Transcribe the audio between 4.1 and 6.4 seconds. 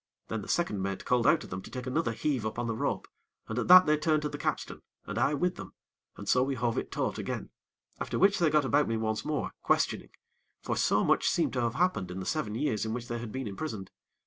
to the capstan, and I with them, and